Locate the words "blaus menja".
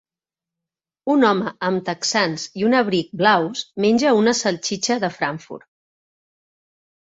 3.21-4.15